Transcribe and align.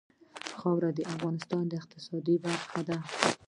خاوره 0.59 0.89
د 0.97 0.99
افغانستان 1.13 1.63
د 1.67 1.71
اقتصاد 1.81 2.25
برخه 2.45 2.79
ده. 2.87 2.97